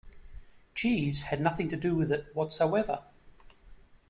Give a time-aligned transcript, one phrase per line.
[0.73, 3.03] Jeeves had nothing to do with it whatsoever.